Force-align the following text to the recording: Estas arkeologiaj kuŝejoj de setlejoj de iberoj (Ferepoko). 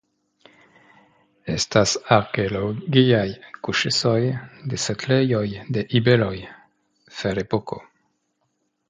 Estas 1.55 1.91
arkeologiaj 2.15 3.27
kuŝejoj 3.67 4.15
de 4.71 4.81
setlejoj 4.85 5.45
de 5.77 5.85
iberoj 6.01 6.33
(Ferepoko). 7.19 7.79